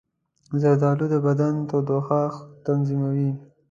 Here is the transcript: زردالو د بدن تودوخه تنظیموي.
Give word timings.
زردالو 0.61 1.05
د 1.13 1.15
بدن 1.25 1.53
تودوخه 1.69 2.21
تنظیموي. 2.65 3.29